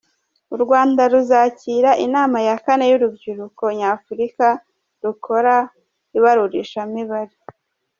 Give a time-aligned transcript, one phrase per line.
[0.55, 4.47] U Rwanda ruzakira inama ya kane y’urubyiruko Nyafurika
[5.03, 5.55] rukora
[6.17, 7.35] ibarurishamibare